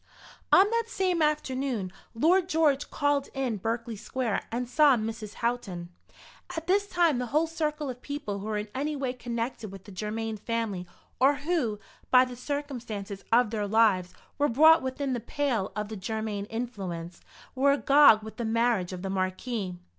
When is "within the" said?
14.81-15.19